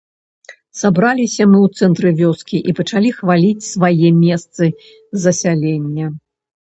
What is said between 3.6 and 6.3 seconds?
свае месцы засялення.